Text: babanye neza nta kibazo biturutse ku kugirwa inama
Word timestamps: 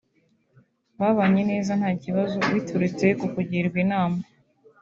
babanye 0.99 1.41
neza 1.51 1.71
nta 1.79 1.91
kibazo 2.03 2.35
biturutse 2.53 3.05
ku 3.19 3.25
kugirwa 3.33 3.77
inama 3.85 4.19